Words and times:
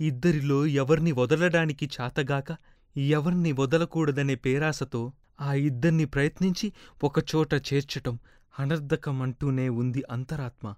ఇద్దరిలో 0.00 0.66
ఎవర్ని 0.66 1.12
వదలడానికి 1.12 1.90
చాతగాక 2.00 2.56
ఎవర్ని 2.96 3.52
వదలకూడదనే 3.52 4.34
పేరాసతో 4.34 5.12
ఆ 5.40 5.54
ఇద్దర్ని 5.54 6.04
ప్రయత్నించి 6.04 6.72
ఒకచోట 7.04 7.54
చేర్చటం 7.54 8.18
అనర్ధకమంటూనే 8.58 9.68
ఉంది 9.68 10.02
అంతరాత్మ. 10.10 10.74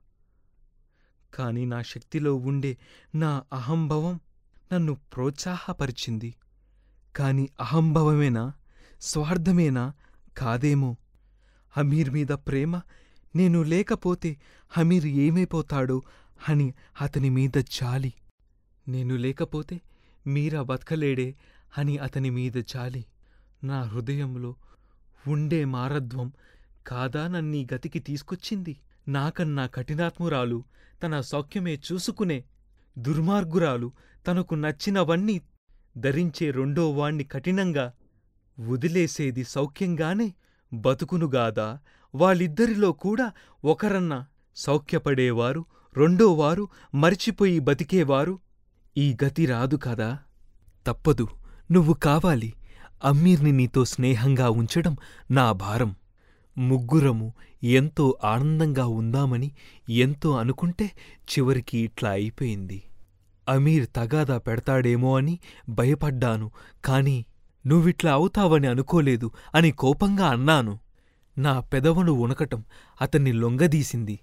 కాని 1.35 1.67
నా 1.67 1.83
శక్తిలో 1.83 2.35
ఉండే 2.35 2.79
నా 3.15 3.43
అహంభవం 3.53 4.21
నన్ను 4.75 4.95
ప్రోత్సాహపరిచింది. 4.95 6.35
కాని 7.17 7.49
అహంభవమేనా? 7.61 8.53
స్వార్థమేనా? 9.01 9.93
కాదేమో. 10.37 10.97
హమీర్ 11.71 12.11
మీద 12.11 12.29
ప్రేమ? 12.29 12.81
నేను 13.37 13.63
లేకపోతే 13.63 14.37
హమీర్ 14.69 15.07
ఏమైపోతాడో 15.07 16.03
అని 16.49 16.75
అతని 17.01 17.31
మీద 17.31 17.59
జాలి. 17.59 18.13
నేను 18.87 19.17
లేకపోతే 19.17 19.81
మీరా 20.27 20.63
బతకలేడే 20.63 21.35
అని 21.79 21.99
అతని 21.99 22.31
మీద 22.31 22.53
జాలి 22.53 23.05
నా 23.65 23.83
హృదయంలో 23.83 24.55
ఉండే 25.27 25.65
మారధ్వం 25.65 26.33
కాదా 26.87 27.29
నన్నీ 27.29 27.69
గతికి 27.75 27.99
తీసుకొచ్చింది? 27.99 28.79
నాకన్నా 29.09 29.67
కఠినాత్మురాలు 29.67 30.65
తన 31.03 31.21
సౌఖ్యమే 31.21 31.79
చూసుకునే 31.93 32.45
దుర్మార్గురాలు 32.99 33.93
తనకు 34.27 34.55
నచ్చినవన్నీ 34.55 35.41
ధరించే 35.97 36.51
రెండో 36.51 36.91
వాణ్ణి 36.91 37.25
కఠినంగా 37.25 37.93
వదిలేసేది 38.61 39.45
సౌఖ్యంగానే 39.45 40.35
బతుకునుగాదా 40.75 41.79
వాళ్ళిద్దరిలో 42.15 42.93
కూడా 42.93 43.33
ఒకరన్నా 43.65 44.27
సౌఖ్యపడేవారు 44.57 45.65
రెండోవారు 45.97 46.69
మరిచిపోయి 46.95 47.59
బతికేవారు 47.59 48.42
ఈ 48.97 49.17
గతి 49.25 49.47
రాదు 49.47 49.77
కదా? 49.77 50.19
తప్పదు. 50.87 51.29
నువ్వు 51.71 51.95
కావాలి. 51.95 52.53
అమ్మీర్ని 53.05 53.53
నీతో 53.53 53.85
స్నేహంగా 53.85 54.51
ఉంచడం 54.51 54.97
నా 55.31 55.53
భారం. 55.53 55.95
ముగ్గురము 56.59 57.33
ఎంతో 57.63 58.19
ఆనందంగా 58.25 58.87
ఉందామని 58.87 59.51
ఎంతో 59.89 60.39
అనుకుంటే 60.39 60.91
చివరికి 61.25 61.79
ఇట్లా 61.79 62.11
అయిపోయింది. 62.11 62.83
అమీర్ 63.49 63.87
తగాదా 63.97 64.39
పెడతాడేమో 64.39 65.17
అని 65.17 65.39
భయపడ్డాను. 65.69 66.51
కాని 66.85 67.25
నువ్విట్లా 67.67 68.13
అవుతావని 68.13 68.67
అనుకోలేదు 68.67 69.31
అని 69.55 69.71
కోపంగా 69.71 70.27
అన్నాను. 70.27 70.79
నా 71.39 71.61
పెదవును 71.61 72.13
ఉనకటం 72.13 72.65
అతన్ని 73.01 73.33
లొంగదీసింది. 73.33 74.21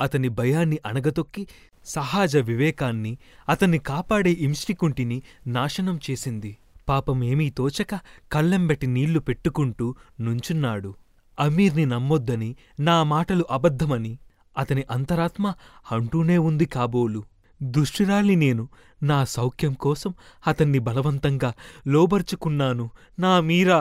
అతని 0.00 0.28
భయాన్ని 0.30 0.78
అణగతొక్కి 0.86 1.42
సహజ 1.86 2.36
వివేకాన్ని 2.48 3.12
అతన్ని 3.48 3.78
కాపాడే 3.82 4.32
ఇమ్ష్టికుంటిని 4.40 5.18
నాశనం 5.46 6.00
చేసింది. 6.06 6.52
పాపమేమీ 6.88 7.50
తోచక 7.50 7.92
కళ్ళెంబెటి 8.32 8.86
నీళ్ళు 8.86 9.20
పెట్టుకుంటూ 9.20 9.86
నుంచున్నాడు. 10.20 10.90
అమీర్ని 11.38 11.86
నమ్మొద్దని 11.86 12.50
నా 12.80 13.02
మాటలు 13.04 13.44
అబద్ధమని 13.50 14.14
అతని 14.56 14.84
అంతరాత్మ 14.90 15.46
అంటూనే 15.90 16.38
ఉంది 16.38 16.66
కాబోలు. 16.66 17.20
దుష్టురాల్ని 17.60 18.36
నేను 18.36 18.64
నా 19.02 19.24
సౌఖ్యం 19.30 19.72
కోసం 19.76 20.12
అతన్ని 20.46 20.78
బలవంతంగా 20.78 21.50
లోబర్చుకున్నాను. 21.86 22.86
నా 23.18 23.40
మీరా! 23.40 23.80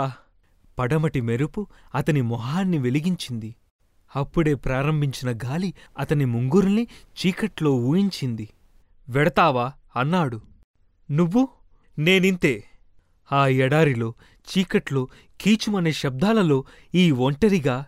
పడమటి 0.77 1.21
మెరుపు 1.21 1.61
అతని 1.95 2.21
మొహాన్ని 2.23 2.77
వెలిగించింది. 2.77 3.49
అప్పుడే 4.15 4.55
ప్రారంభించిన 4.55 5.38
గాలి 5.45 5.73
అతని 5.99 6.25
ముంగురుల్ని 6.25 6.88
చీకట్లో 7.07 7.71
ఊహించింది. 7.71 8.49
వెడతావా? 9.09 9.71
అన్నాడు. 9.95 10.41
నువ్వు? 11.11 11.47
నేనింతే. 11.99 12.63
ఆ 13.31 13.47
ఎడారిలో 13.47 14.13
చీకట్లో 14.49 15.07
కీచుమనే 15.41 15.91
శబ్దాలలో 15.91 16.63
ఈ 16.95 17.11
ఒంటరిగా 17.11 17.85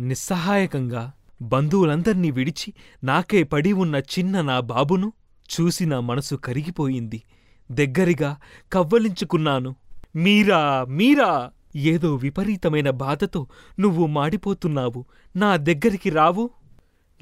నిస్సహాయకంగా 0.00 1.12
బంధువులందర్నీ 1.42 2.30
విడిచి 2.30 2.74
నాకే 3.04 3.42
పడి 3.42 3.72
ఉన్న 3.72 3.96
చిన్న 3.96 4.40
నా 4.40 4.60
బాబును 4.60 5.12
చూసి 5.60 5.86
నా 5.86 6.00
మనసు 6.00 6.34
కరిగిపోయింది. 6.34 7.22
దగ్గరిగా 7.70 8.36
కవ్వలించుకున్నాను. 8.72 9.76
మీరా? 10.16 10.86
మీరా? 10.88 11.50
ఏదో 11.76 12.14
విపరీతమైన 12.14 12.90
బాధతో 12.90 13.46
నువ్వు 13.80 14.06
మాడిపోతున్నావు. 14.06 15.04
నా 15.36 15.56
దగ్గరికి 15.56 16.10
రావు. 16.10 16.50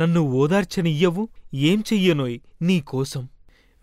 నన్ను 0.00 0.20
ఓదార్చనియ్యవు. 0.20 1.28
ఏం 1.54 1.84
చెయ్యనోయ్ 1.92 2.38
నీకోసం 2.62 3.28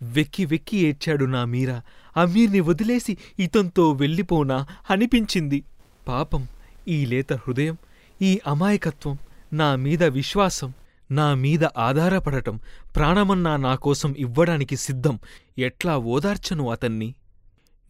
వెక్కి 0.02 0.44
వెక్కి 0.44 0.76
ఏడ్చాడు 0.76 1.24
నా 1.24 1.44
మీరా. 1.44 1.82
అమీర్ని 2.16 2.60
వదిలేసి 2.60 3.18
ఇతంతో 3.38 3.92
వెళ్ళిపోనా 3.92 4.66
అనిపించింది. 4.90 5.64
పాపం 6.08 6.46
ఈ 6.88 7.06
లేత 7.06 7.32
హృదయం 7.32 7.76
ఈ 8.22 8.40
అమాయకత్వం 8.46 9.18
నా 9.52 9.76
మీద 9.76 10.04
విశ్వాసం 10.04 10.72
నా 11.10 11.34
మీద 11.34 11.64
ఆధారపడటం 11.64 12.60
ప్రాణమన్నా 12.96 13.56
నాకోసం 13.56 14.14
ఇవ్వడానికి 14.18 14.76
సిద్ధం. 14.76 15.18
ఎట్లా 15.58 15.98
ఓదార్చను 15.98 16.70
అతన్ని? 16.70 17.14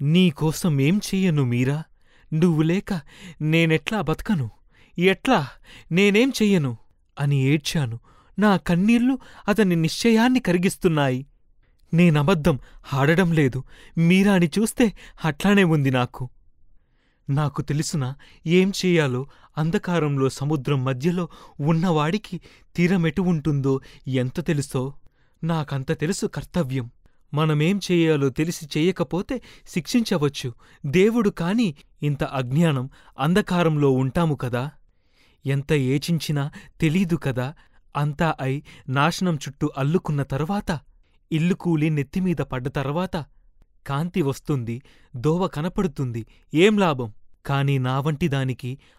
నీకోసం 0.02 0.80
ఏం 0.80 1.00
చెయ్యను 1.14 1.44
మీరా? 1.44 1.82
నువ్వు 2.34 2.62
లేక 2.62 3.00
నేనెట్లా 3.41 4.00
బతకను? 4.00 4.50
ఎట్లా? 4.98 5.48
నేనేం 5.92 6.32
చెయ్యను? 6.42 6.76
అని 7.20 7.42
ఏడ్చాను. 7.42 7.98
నా 8.38 8.56
కన్నీళ్ళు 8.56 9.18
అతని 9.48 9.76
నిశ్చయాన్ని 9.76 10.40
కరిగిస్తున్నాయి. 10.40 11.26
నేనబద్ధం 11.94 12.58
ఆడడం 12.92 13.32
లేదు. 13.32 13.64
మీరాని 13.98 14.50
చూస్తే 14.58 14.92
అట్లానే 15.24 15.64
ఉంది 15.64 15.90
నాకు. 15.90 16.28
నాకు 17.30 17.62
తెలిసిన 17.62 18.14
ఏం 18.46 18.72
చెయ్యాలో 18.84 19.26
అంధకారంలో 19.58 20.28
సముద్రం 20.28 20.84
మధ్యలో 20.84 21.28
ఉన్నవాడికి 21.60 22.40
తీరమెటు 22.76 23.22
ఉంటుందో? 23.22 23.80
ఎంత 24.08 24.46
తెలుసో? 24.46 24.92
నాకంత 25.44 25.92
తెలుసు 25.92 26.26
కర్తవ్యం. 26.26 26.90
మనమేం 27.34 27.80
చెయ్యాలో 27.91 28.28
తెలిసి 28.28 28.66
చెయ్యకపోతే 28.78 29.42
శిక్షించవచ్చు. 29.66 30.52
దేవుడు 30.86 31.30
కాని 31.30 31.74
ఇంత 32.02 32.24
అజ్ఞానం 32.24 32.91
అంధకారంలో 33.18 33.91
ఉంటాము 33.91 34.34
కదా? 34.34 34.70
ఎంత 35.46 35.72
ఏచించినా 35.72 36.50
తెలీదు 36.80 37.16
కదా? 37.16 37.54
అంతా 37.96 38.34
అయి 38.40 38.62
నాశనం 38.88 39.34
చుట్టూ 39.34 39.70
అల్లుకున్న 39.78 40.22
తరువాత 40.22 40.80
ఇల్లు 41.32 41.54
కూలి 41.54 41.90
నెత్తిమీద 41.90 42.36
పడ్డ 42.36 42.69
తర్వాత 42.69 43.16
కాంతి 43.86 44.22
వస్తుంది 44.22 44.82
దోవ 45.16 45.46
కనపడుతుంది 45.46 46.26
ఏం 46.54 46.78
లాభం? 46.78 47.12
కాని 47.46 47.78
నా 47.78 48.04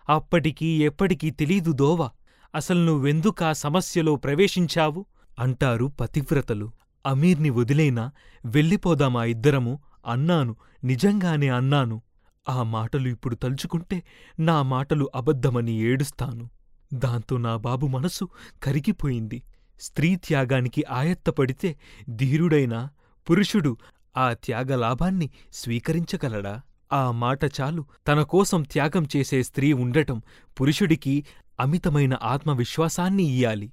అప్పటికీ 0.09 0.83
ఎప్పటికీ 0.83 1.29
తెలీదు 1.29 1.71
దోవ. 1.71 2.09
అసలు 2.55 2.85
నువ్వెందుకా 2.85 3.53
సమస్యలో 3.53 4.15
ప్రవేశించావు? 4.15 5.05
అంటారు 5.39 5.85
పతివ్రతలు. 5.85 6.71
అమీర్ని 7.05 7.49
వదిలేనా? 7.49 8.11
వెళ్ళిపోదామా 8.45 9.23
ఇద్దరము? 9.23 9.79
అన్నాను. 10.07 10.55
నిజంగానే 10.83 11.47
అన్నాను. 11.47 12.01
ఆ 12.49 12.63
మాటలు 12.63 13.07
ఇప్పుడు 13.07 13.35
తలుచుకుంటే 13.35 14.03
నా 14.39 14.61
మాటలు 14.61 15.11
అబద్ధమని 15.15 15.71
ఏడుస్తాను. 15.71 16.49
దాంతో 16.93 17.37
నా 17.37 17.55
బాబు 17.55 17.87
మనసు 17.87 18.29
కరిగిపోయింది. 18.63 19.43
స్త్రీ 19.81 20.15
త్యాగానికి 20.15 20.83
ఆయత్తపడితే 20.91 21.79
ధీరుడైన 22.09 22.89
పురుషుడు 23.29 23.77
ఆ 24.17 24.33
త్యాగలాభాన్ని 24.33 25.29
స్వీకరించగలడా? 25.53 26.61
ఆ 26.93 27.11
మాట 27.11 27.43
చాలు. 27.43 27.85
తనకోసం 28.07 28.63
త్యాగం 28.63 29.07
చేసే 29.15 29.43
స్త్రీ 29.43 29.73
ఉండటం 29.73 30.21
పురుషుడికి 30.61 31.25
అమితమైన 31.59 32.17
ఆత్మవిశ్వాసాన్ని 32.23 33.23
ఇయ్యాలి. 33.23 33.71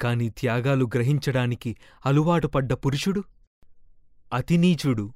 కాని 0.00 0.30
త్యాగాలు 0.30 0.84
గ్రహించడానికి 0.84 1.76
అలవాటుపడ్డ 2.06 2.72
పురుషుడు? 2.72 3.24
అతినీచుడు. 4.32 5.12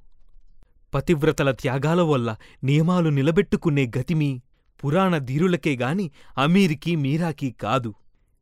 పతివ్రతల 0.93 1.51
త్యాగాల 1.51 2.01
వల్ల 2.01 2.35
నియమాలు 2.63 3.09
నిలబెట్టుకునే 3.09 3.91
గతిమి 3.97 4.41
పురాణ 4.85 5.17
ధీరులకే 5.17 5.75
గాని 5.75 6.11
అమీరికి 6.37 6.95
మీరాకి 6.95 7.51
కాదు. 7.51 7.93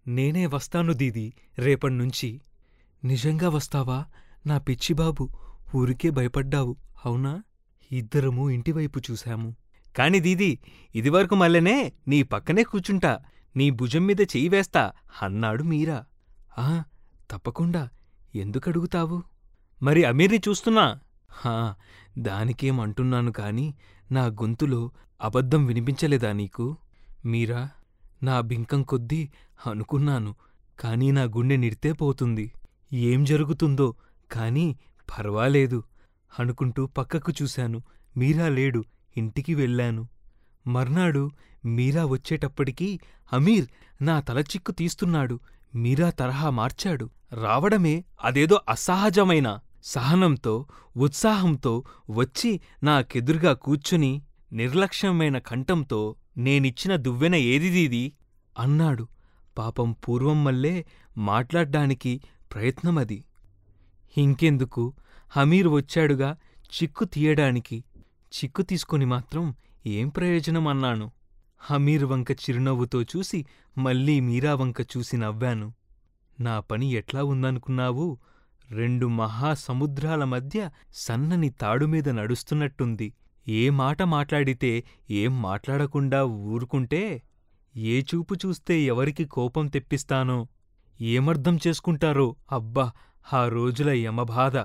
నేనే 0.07 0.45
వస్తాను 0.45 0.93
దీది 0.93 1.33
రేపణ్నుంచి 1.59 2.41
నిజంగా 3.05 3.49
వస్తావా? 3.49 4.05
నా 4.47 4.57
పిచ్చిబాబు 4.57 5.29
ఊరికే 5.75 6.09
భయపడ్డావు 6.09 6.75
అవునా? 7.05 7.43
ఇద్దరము 7.91 8.49
ఇంటివైపు 8.49 9.01
చూశాము. 9.11 9.55
కాని 9.97 10.19
దీది 10.19 10.59
ఇదివరకు 10.95 11.35
మల్లెనే 11.35 11.93
నీ 12.07 12.23
పక్కనే 12.23 12.63
కూచుంటా 12.63 13.19
నీ 13.55 13.69
భుజం 13.69 14.05
మీద 14.05 14.21
చెయ్యి 14.21 14.49
వేస్తా 14.49 14.91
అన్నాడు 15.21 15.63
మీరా. 15.63 16.05
ఆ 16.57 16.83
తప్పకుండా. 17.31 17.89
ఎందుకడుగుతావు? 18.35 19.23
మరి 19.83 20.03
అమీర్ని 20.03 20.39
చూస్తున్నా? 20.49 20.99
హా 21.31 21.75
దానికేం 22.17 22.79
అంటున్నాను 22.79 23.31
కాని 23.31 23.73
నా 24.11 24.25
గొంతులో 24.25 24.91
అబద్ధం 25.21 25.65
వినిపించలేదా 25.65 26.31
నీకు? 26.31 26.77
మీరా 27.25 27.69
నా 28.23 28.41
బింకం 28.41 28.83
కొద్దీ 28.83 29.29
అనుకున్నాను 29.67 30.35
కానీ 30.79 31.11
నా 31.11 31.23
గుండె 31.23 31.55
నిడితే 31.55 31.91
పోతుంది. 31.91 32.51
ఏం 32.93 33.23
జరుగుతుందో 33.23 33.95
కాని 34.31 34.75
పర్వాలేదు. 35.17 35.83
అనుకుంటూ 36.39 36.85
పక్కకు 36.85 37.33
చూశాను. 37.41 37.81
మీరా 38.17 38.47
లేడు 38.47 38.83
ఇంటికి 39.17 39.55
వెళ్ళాను. 39.55 40.07
మర్నాడు 40.67 41.31
మీరా 41.65 42.05
వచ్చేటప్పటికీ 42.05 42.99
అమీర్ 43.33 43.67
నా 44.03 44.19
తలచిక్కు 44.19 44.71
తీస్తున్నాడు. 44.71 45.39
మీరా 45.75 46.09
తరహా 46.09 46.49
మార్చాడు. 46.49 47.09
రావడమే 47.33 48.03
అదేదో 48.23 48.61
అసహజమైన 48.69 49.59
సహనంతో 49.83 50.65
ఉత్సాహంతో 50.97 51.83
వచ్చి 52.09 52.61
నాకెదురుగా 52.83 53.53
కూర్చుని 53.53 54.21
నిర్లక్ష్యమైన 54.53 55.37
కంఠంతో 55.37 56.15
నేనిచ్చిన 56.37 56.95
దువ్వెన 56.95 57.35
ఏదిదీది? 57.35 58.13
అన్నాడు. 58.59 59.07
పాపం 59.57 59.91
పూర్వం 59.91 60.43
మల్లే 60.43 60.85
మాట్లాడ్డానికి 61.17 62.21
ప్రయత్నమది. 62.53 63.23
ఇంకెందుకు? 64.17 64.93
హమీర్ 65.31 65.67
వచ్చాడుగా 65.67 66.37
చిక్కు 66.59 67.03
తీయడానికి. 67.03 67.83
చిక్కు 68.31 68.61
తీసుకొని 68.61 69.05
మాత్రం 69.05 69.55
ఏం 69.87 70.09
ప్రయోజనం 70.09 70.67
అన్నాను 70.67 71.11
హమీర్ 71.63 72.05
వంక 72.05 72.31
చిరునవ్వుతో 72.31 73.01
చూసి 73.01 73.45
మళ్ళీ 73.77 74.19
మీరా 74.19 74.55
వంక 74.55 74.81
చూసి 74.81 75.17
నవ్వాను. 75.17 75.73
నా 76.39 76.59
పని 76.59 76.91
ఎట్లా 76.91 77.23
ఉందనుకున్నావు? 77.23 78.17
రెండు 78.71 79.07
మహాసముద్రాల 79.07 80.23
మధ్య 80.23 80.69
సన్నని 80.93 81.49
తాడుమీద 81.49 82.09
నడుస్తున్నట్టుంది. 82.09 83.13
ఏ 83.47 83.69
మాట 83.69 84.01
మాట్లాడితే 84.01 84.83
ఏం 85.11 85.41
మాట్లాడకుండా 85.41 86.25
ఊరుకుంటే? 86.25 87.23
ఏ 87.77 88.01
చూపు 88.01 88.35
చూస్తే 88.35 88.81
ఎవరికి 88.81 89.25
కోపం 89.25 89.67
తెప్పిస్తానో? 89.67 90.47
ఏమర్థం 91.01 91.59
చేసుకుంటారో? 91.67 92.35
అబ్బా 92.51 92.91
ఆ 93.33 93.47
రోజుల 93.47 93.89
యమబాధ. 93.89 94.57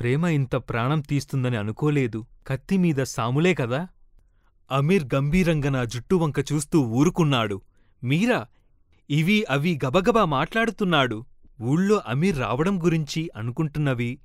ప్రేమ 0.00 0.26
ఇంత 0.26 0.56
ప్రాణం 0.56 1.00
తీస్తుందని 1.00 1.56
అనుకోలేదు. 1.56 2.26
కత్తిమీద 2.46 2.96
సాములే 3.02 3.54
కదా? 3.54 3.88
అమీర్ 4.70 5.14
గంభీరంగా 5.14 5.70
నా 5.70 5.84
జుట్టు 5.84 6.16
వంక 6.16 6.34
చూస్తూ 6.52 6.80
ఊరుకున్నాడు. 6.80 7.60
మీరా 8.04 8.46
ఇవి 9.10 9.44
అవి 9.50 9.80
గబగబా 9.86 10.24
మాట్లాడుతున్నాడు. 10.24 11.24
ఊళ్ళో 11.62 12.02
అమీర్ 12.08 12.38
రావడం 12.38 12.84
గురించి 12.84 13.30
అనుకుంటున్నవి. 13.36 14.18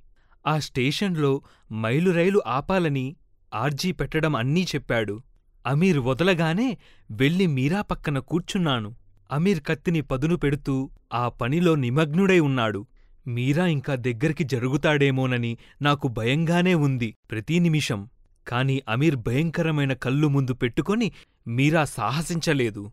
ఆ 0.46 0.58
స్టేషన్లో 0.58 1.42
మైలు 1.72 2.10
రైలు 2.10 2.42
ఆపాలని 2.46 3.16
ఆర్జీ 3.54 3.92
పెట్టడం 3.92 4.36
అన్నీ 4.36 4.62
చెప్పాడు. 4.62 5.22
అమీర్ 5.66 5.98
వదలగానే 5.98 6.78
వెళ్ళి 7.10 7.46
మీరా 7.46 7.82
పక్కన 7.82 8.18
కూర్చున్నాను. 8.18 8.94
అమీర్ 9.32 9.62
కత్తిని 9.66 10.00
పదును 10.00 10.36
పెడుతూ 10.36 10.90
ఆ 11.14 11.28
పనిలో 11.28 11.74
నిమగ్నుడై 11.74 12.40
ఉన్నాడు. 12.40 12.86
మీరా 13.26 13.66
ఇంకా 13.66 13.94
దగ్గరికి 13.94 14.44
జరుగుతాడేమోనని 14.44 15.58
నాకు 15.82 16.08
భయంగానే 16.08 16.74
ఉంది. 16.74 17.14
ప్రతి 17.30 17.58
నిమిషం 17.58 18.08
కాని 18.48 18.82
అమీర్ 18.88 19.16
భయంకరమైన 19.16 19.92
కళ్ళు 19.92 20.28
ముందు 20.28 20.54
పెట్టుకొని 20.54 21.12
మీరా 21.46 21.84
సాహసించలేదు. 21.84 22.92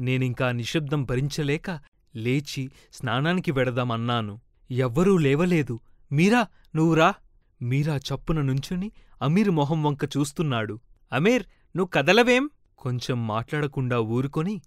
నేనింకా 0.00 0.52
నిశ్శబ్దం 0.52 1.04
భరించలేక 1.04 1.80
లేచి 2.16 2.70
స్నానానికి 2.92 3.52
వెడదామన్నాను. 3.52 4.40
ఎవ్వరూ 4.70 5.16
లేవలేదు. 5.16 5.80
మీరా 6.12 6.46
నువ్వురా? 6.76 7.14
మీరా 7.62 7.96
చప్పున 7.96 8.40
నుంచుని 8.40 8.92
అమీర్ 9.22 9.50
మొహం 9.50 9.82
వంక 9.82 10.04
చూస్తున్నాడు. 10.04 10.80
అమీర్ 11.12 11.42
నువ్వు 11.76 11.90
కదలవేం? 11.90 12.50
కొంచెం 12.78 13.26
మాట్లాడకుండా 13.26 14.00
ఊరుకొని 14.00 14.62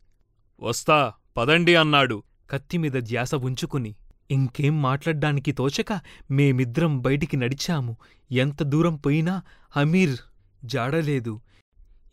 వస్తా 0.62 1.14
పదండి 1.38 1.76
అన్నాడు. 1.76 2.24
కత్తిమీద 2.50 2.92
ధ్యాస 2.92 3.36
ఉంచుకుని 3.36 3.96
ఇంకేం 4.32 4.82
మాట్లాడ్డానికి 4.82 5.52
తోచక 5.52 6.00
మేమిద్దరం 6.32 7.02
బయటికి 7.02 7.38
నడిచాము. 7.38 7.98
ఎంత 8.32 8.64
దూరం 8.64 8.96
పోయినా 8.96 9.42
అమీర్ 9.78 10.18
జాడలేదు. 10.66 11.42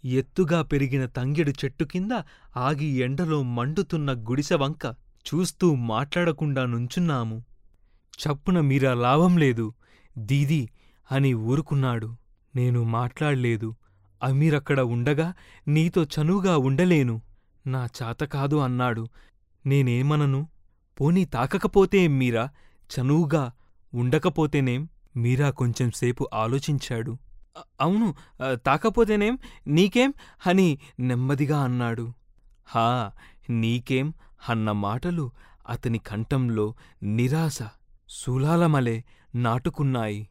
ఎత్తుగా 0.05 0.63
పెరిగిన 0.63 1.07
తంగెడు 1.07 1.51
చెట్టు 1.51 1.85
కింద 1.85 2.11
ఆగి 2.57 2.87
ఎండలో 2.87 3.43
మండుతున్న 3.43 4.13
గుడిసె 4.13 4.55
వంక 4.55 4.95
చూస్తూ 5.25 5.75
మాట్లాడకుండా 5.75 6.67
నుంచున్నాము. 6.67 7.45
చప్పున 8.09 8.61
మీరా 8.61 8.95
లాభం 8.95 9.39
లేదు. 9.39 9.75
దీదీ 10.19 10.69
అని 11.13 11.35
ఊరుకున్నాడు. 11.35 12.17
నేను 12.57 12.85
మాట్లాడ్లేదు. 12.85 13.75
అమీరక్కడ 14.23 14.81
ఉండగా 14.81 15.35
నీతో 15.69 16.05
చనువుగా 16.05 16.57
ఉండలేను. 16.57 17.21
నా 17.67 17.89
చాతకాదు 18.03 18.57
అన్నాడు. 18.57 19.09
నేనేమనను? 19.67 20.49
పోనీ 21.01 21.25
తాకకపోతేం 21.25 22.19
మీరా? 22.19 22.49
చనువుగా 22.91 23.53
ఉండకపోతేనేం 23.95 24.89
మీరా 25.17 25.51
కొంచెంసేపు 25.51 26.29
ఆలోచించాడు. 26.35 27.19
అవును 27.81 28.15
తాకపోతేనేం 28.55 29.39
నీకేం? 29.67 30.15
అని 30.47 30.79
నెమ్మదిగా 31.01 31.61
అన్నాడు. 31.61 32.13
హా 32.67 33.13
నీకేం? 33.51 34.15
అన్న 34.49 34.73
మాటలు 34.73 35.31
అతని 35.69 35.99
కంఠంలో 35.99 36.75
నిరాశ 37.03 37.59
శూలాలమలే 38.09 39.05
నాటుకున్నాయి. 39.35 40.29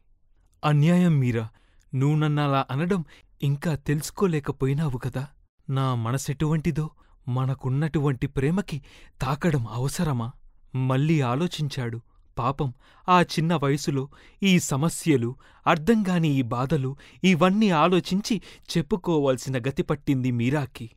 అన్యాయం 0.64 1.18
మీరా? 1.18 1.48
నువ్వు 1.94 2.16
నన్నలా 2.18 2.66
అనడం 2.70 3.04
ఇంకా 3.42 3.74
తెలుసుకోలేకపోయినావు 3.74 4.98
కదా? 4.98 5.26
నా 5.70 5.94
మనసెటువంటిదో 5.94 6.90
మనకున్నటువంటి 7.28 8.26
ప్రేమకి 8.26 8.82
తాకడం 9.22 9.68
అవసరమా? 9.68 10.32
మళ్ళీ 10.74 11.20
ఆలోచించాడు. 11.20 12.00
పాపం 12.38 12.72
ఆ 13.08 13.22
చిన్న 13.22 13.56
వయసులో 13.56 14.08
ఈ 14.42 14.58
సమస్యలు 14.58 15.36
అర్థంగాని 15.66 16.28
ఈ 16.28 16.42
బాధలు 16.42 16.96
ఇవన్నీ 17.24 17.70
ఆలోచించి 17.70 18.42
చెప్పుకోవాల్సిన 18.70 19.58
గతి 19.58 19.82
పట్టింది 19.82 20.30
మీరాకి. 20.30 20.90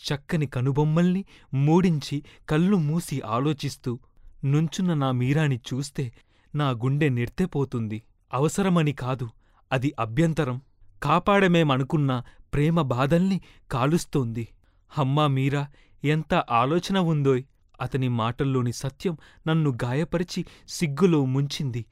చక్కని 0.00 0.46
కనుబొమ్మల్ని 0.46 1.24
మూడించి 1.54 2.22
కళ్ళు 2.48 2.76
మూసి 2.76 3.20
ఆలోచిస్తూ 3.20 3.98
నుంచున్న 4.44 4.94
నా 4.94 5.10
మీరాని 5.10 5.60
చూస్తే 5.74 6.12
నా 6.54 6.70
గుండె 6.70 7.08
నిర్తెపోతుంది 7.08 8.02
అవసరమని 8.34 8.92
కాదు 8.92 9.28
అది 9.72 9.92
అభ్యంతరం. 10.00 10.60
కాపాడమేమనుకున్న 11.02 12.22
ప్రేమ 12.54 12.82
బాధల్ని 12.82 13.40
కాలుస్తోంది. 13.70 14.48
హమ్మా 14.90 15.26
మీరా 15.26 15.68
ఎంత 16.04 16.34
ఆలోచన 16.34 16.98
ఉందోయ్. 16.98 17.44
అతని 17.80 18.08
మాటల్లోని 18.08 18.72
సత్యం 18.72 19.16
నన్ను 19.48 19.70
గాయపరిచి 19.84 20.46
సిగ్గులో 20.68 21.24
ముంచింది. 21.24 21.86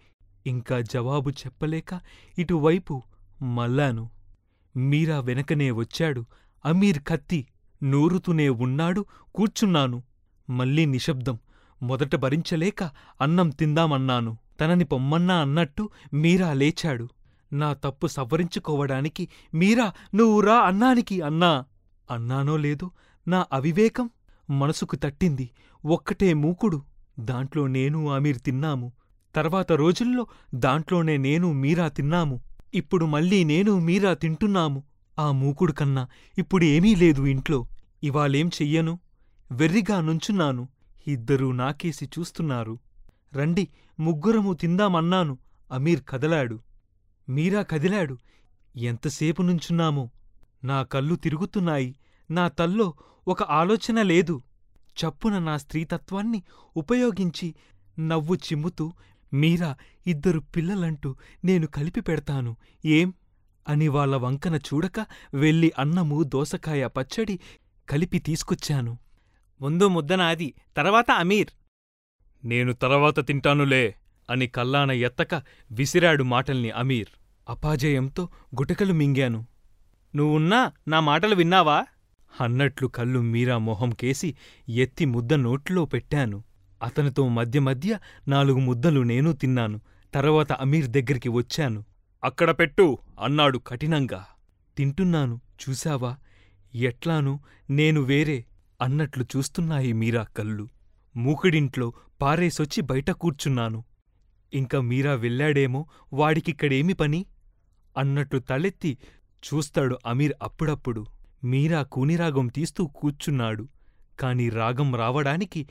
ఇంకా 0.46 0.80
జవాబు 0.80 1.30
చెప్పలేక 1.30 2.00
ఇటువైపు 2.38 3.02
మల్లాను 3.42 4.10
మీరా 4.76 5.20
వెనకనే 5.20 5.70
వచ్చాడు. 5.70 6.24
అమీర్ 6.64 6.98
కత్తి 7.08 7.46
నూరుతూనే 7.82 8.48
ఉన్నాడు 8.48 9.04
కూర్చున్నాను. 9.34 10.02
మళ్ళీ 10.50 10.86
నిశ్శబ్దం. 10.86 11.38
మొదట 11.82 12.16
భరించలేక 12.16 12.82
అన్నం 13.20 13.50
తిందామన్నాను. 13.50 14.36
తనని 14.60 14.84
పొమ్మన్నా 14.84 15.40
అన్నట్టు 15.40 15.90
మీరా 16.14 16.52
లేచాడు. 16.52 17.08
నా 17.52 17.72
తప్పు 17.72 18.06
సవరించుకోవడానికి 18.06 19.28
మీరా 19.54 19.92
నువ్వు 20.14 20.40
రా 20.40 20.54
అన్నానికి 20.54 21.20
అన్నా. 21.20 21.64
అన్నానో 22.10 22.56
లేదో 22.56 22.90
నా 23.28 23.46
అవివేకం 23.52 24.10
మనసుకు 24.50 24.96
తట్టింది. 24.96 25.50
ఒక్కటే 25.86 26.34
మూకుడు. 26.34 26.82
దాంట్లో 27.20 27.66
నేను 27.66 28.10
అమీర్ 28.10 28.40
తిన్నాము. 28.40 28.92
తర్వాత 29.34 29.72
రోజుల్లో 29.72 30.26
దాంట్లోనే 30.54 31.16
నేను 31.16 31.52
మీరా 31.52 31.88
తిన్నాము. 31.88 32.40
ఇప్పుడు 32.74 33.06
మళ్ళీ 33.06 33.44
నేను 33.44 33.78
మీరా 33.78 34.14
తింటున్నాము. 34.14 34.82
ఆ 35.18 35.32
మూకుడు 35.32 35.72
కన్నా 35.72 36.08
ఇప్పుడు 36.38 36.64
ఏమీ 36.64 36.94
లేదు 36.94 37.26
ఇంట్లో. 37.26 37.66
ఇవాళేం 38.04 38.48
చెయ్యను? 38.48 38.98
వెర్రిగా 39.52 40.00
నుంచున్నాను. 40.00 40.68
ఇద్దరూ 41.06 41.52
నాకేసి 41.52 42.08
చూస్తున్నారు. 42.18 42.78
రండి 43.34 43.68
ముగ్గురము 44.00 44.54
తిందామన్నాను. 44.54 45.38
అమీర్ 45.72 46.02
కదలాడు. 46.08 46.58
మీరా 47.28 47.62
కదిలాడు. 47.62 48.18
ఎంతసేపు 48.76 49.42
నుంచున్నామో? 49.42 50.10
నా 50.64 50.82
కళ్ళు 50.82 51.14
తిరుగుతున్నాయి. 51.14 51.94
నా 52.30 52.48
తల్లో 52.48 52.94
ఒక 53.28 53.42
ఆలోచన 53.42 54.02
లేదు. 54.02 54.42
చప్పున 54.88 55.38
నా 55.38 55.56
స్త్రీతత్వాన్ని 55.56 56.42
ఉపయోగించి 56.76 57.54
నవ్వు 57.98 58.34
చిమ్ముతూ 58.34 58.92
మీరా 59.34 59.76
ఇద్దరు 60.06 60.40
పిల్లలంటూ 60.40 61.16
నేను 61.44 61.66
కలిపి 61.66 62.00
పెడతాను 62.00 62.56
ఏం? 62.84 63.14
అని 63.68 63.88
వాళ్ళ 63.88 64.16
వంకన 64.16 64.56
చూడక 64.56 65.06
వెళ్ళి 65.34 65.72
అన్నము 65.78 66.22
దోసకాయ 66.22 66.86
పచ్చడి 66.86 67.40
కలిపి 67.88 68.18
తీసుకొచ్చాను. 68.18 68.98
ముందు 69.60 69.88
ముద్దనాది 69.88 70.54
తర్వాత 70.76 71.10
అమీర్. 71.10 71.48
నేను 72.46 72.72
తర్వాత 72.72 73.26
తింటానులే 73.26 73.94
అని 74.30 74.46
కల్లాన 74.46 74.90
ఎత్తక 74.90 75.42
విసిరాడు 75.72 76.24
మాటల్ని 76.24 76.70
అమీర్. 76.70 77.08
అపాజయంతో 77.48 78.24
గుటకలు 78.56 78.92
మింగాను. 78.92 79.46
నువ్వున్నా 80.16 80.72
నా 80.88 81.00
మాటలు 81.00 81.34
విన్నావా? 81.34 81.84
అన్నట్లు 82.40 82.88
కళ్ళు 82.88 83.20
మీరా 83.20 83.58
మొహం 83.58 83.90
కేసి 83.90 84.36
ఎత్తి 84.68 85.04
ముద్ద 85.04 85.34
నోట్లో 85.34 85.84
పెట్టాను. 85.84 86.44
అతనితో 86.82 87.28
మధ్య 87.28 87.60
మధ్య 87.60 87.98
నాలుగు 88.28 88.58
ముద్దలు 88.58 89.00
నేను 89.00 89.32
తిన్నాను. 89.32 89.80
తర్వాత 90.14 90.52
అమీర్ 90.52 90.86
దగ్గరికి 90.86 91.28
వచ్చాను. 91.28 91.84
అక్కడ 92.24 92.50
పెట్టు 92.50 92.98
అన్నాడు 93.20 93.58
కఠినంగా. 93.58 94.26
తింటున్నాను 94.76 95.40
చూశావా? 95.68 96.16
ఎట్లాను 96.74 97.40
నేను 97.70 98.00
వేరే 98.00 98.44
అన్నట్లు 98.82 99.24
చూస్తున్నాయి 99.36 99.92
మీరా 99.92 100.22
కళ్ళు. 100.22 100.68
మూకిడింట్లో 101.16 101.92
పారేసొచ్చి 102.22 102.80
బయట 102.80 103.10
కూర్చున్నాను. 103.10 103.84
ఇంక 104.54 104.76
మీరా 104.76 105.14
వెళ్ళాడేమో 105.14 105.86
వాడికిక్కడేమి 106.12 106.92
పని? 106.92 107.26
అన్నట్లు 107.98 108.38
తలెత్తి 108.38 108.98
చూస్తాడు 109.44 109.98
అమీర్ 110.06 110.32
అప్పుడప్పుడు. 110.42 111.06
మీరా 111.44 111.82
కూనిరాగం 111.82 112.46
తీస్తూ 112.46 112.86
కూచున్నాడు 112.86 113.68
కాని 114.20 114.48
రాగం 114.48 114.94
రావడానికి 114.94 115.68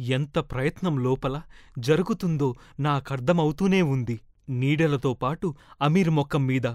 ఎంత 0.00 0.38
ప్రయత్నం 0.38 0.98
లోపల 0.98 1.42
జరుగుతుందో 1.78 2.54
నాకర్ధమవుతూనే 2.80 3.82
ఉంది. 3.82 4.20
నీడలతో 4.48 5.14
పాటు 5.14 5.54
అమీర్ 5.82 6.10
మొక్కం 6.10 6.46
మీద 6.46 6.66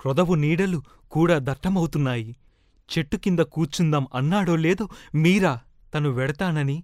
క్రొదవు 0.00 0.34
నీడలు 0.34 0.82
కూడా 1.10 1.38
దట్టమవుతున్నాయి. 1.42 2.36
చెట్టు 2.88 3.16
కింద 3.16 3.38
కూర్చుందాం 3.38 4.06
అన్నాడో 4.14 4.56
లేదో 4.56 4.88
మీరా 5.14 5.60
తను 5.94 6.10
వెడతానని 6.10 6.82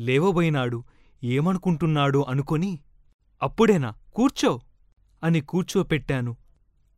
లేవబోయినాడు. 0.00 0.84
ఏమనుకుంటున్నాడో 1.24 2.26
అనుకొని 2.28 2.78
అప్పుడేనా 3.42 3.94
కూర్చో 4.14 4.60
అని 5.22 5.40
కూర్చోపెట్టాను. 5.40 6.36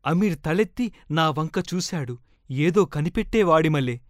అమీర్ 0.06 0.38
తలెత్తి 0.47 0.92
నా 1.11 1.30
వంక 1.30 1.64
చూశాడు. 1.75 2.18
ఏదో 2.50 2.84
కనిపెట్టేవాడిమలే 2.84 4.00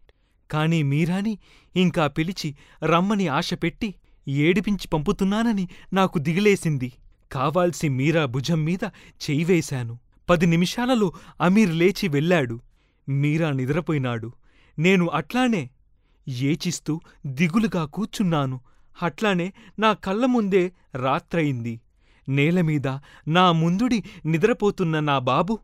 కాని 0.50 0.82
మీరాని 0.82 1.38
ఇంకా 1.76 2.06
పిలిచి 2.06 2.56
రమ్మని 2.82 3.28
ఆశపెట్టి 3.28 3.94
ఏడిపించి 4.28 4.88
పంపుతున్నానని 4.88 5.68
నాకు 5.92 6.18
దిగిలేసింది. 6.18 6.92
కావాల్సి 7.32 7.88
మీరా 7.88 8.24
భుజం 8.24 8.64
మీద 8.64 8.84
చెయ్యివేశాను 9.30 9.98
పది 10.30 10.46
నిమిషాలలో 10.46 11.12
అమీర్ 11.40 11.70
లేచి 11.70 12.08
వెళ్ళాడు. 12.08 12.60
మీరా 13.08 13.50
నిద్రపోయినాడు. 13.50 14.32
నేను 14.78 15.08
అట్లానే 15.08 15.70
ఏచిస్తూ 16.28 17.00
దిగులుగా 17.26 17.84
కూర్చున్నాను. 17.84 18.60
అట్లానే 19.02 19.52
నా 19.78 19.92
కళ్ళ 19.92 20.26
ముందే 20.26 20.72
రాత్రయింది. 20.94 21.80
నేలమీద 22.28 22.88
నా 23.28 23.52
ముందుడి 23.52 24.04
నిద్రపోతున్న 24.26 25.00
నా 25.00 25.18
బాబు 25.18 25.58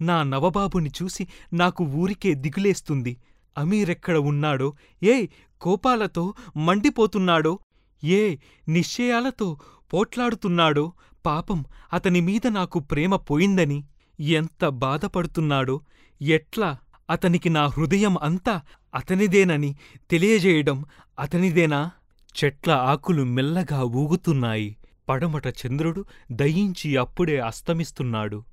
నా 0.00 0.22
నవబాబుని 0.22 0.90
చూసి 1.02 1.26
నాకు 1.52 1.84
ఊరికే 1.84 2.34
దిగులేస్తుంది. 2.34 3.18
అమీరెక్కడ 3.58 4.16
ఉన్నాడో 4.16 4.74
ఏ 5.02 5.26
కోపాలతో 5.60 6.34
మండిపోతున్నాడో 6.56 7.58
ఏ 8.04 8.36
నిశ్చయాలతో 8.68 9.56
పోట్లాడుతున్నాడో 9.92 10.92
పాపం 11.26 11.64
అతని 11.92 12.20
మీద 12.20 12.46
నాకు 12.48 12.78
ప్రేమ 12.78 13.16
పోయిందని 13.16 13.84
ఎంత 14.20 14.68
బాధపడుతున్నాడో 14.68 15.80
ఎట్లా 16.22 16.76
అతనికి 17.10 17.48
నా 17.48 17.66
హృదయం 17.66 18.18
అంతా 18.22 18.60
అతనిదేనని 18.94 19.76
తెలియజేయడం 20.10 20.84
అతనిదేనా? 21.18 21.90
చెట్ల 22.34 22.70
ఆకులు 22.72 23.22
మెల్లగా 23.22 23.84
ఊగుతున్నాయి. 23.84 24.76
పడమట 25.08 25.46
చంద్రుడు 25.48 26.04
దయించి 26.32 26.96
అప్పుడే 26.96 27.40
అస్తమిస్తున్నాడు. 27.40 28.44